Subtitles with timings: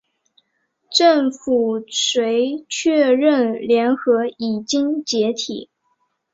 [0.91, 5.69] 政府遂确认联合已经解体。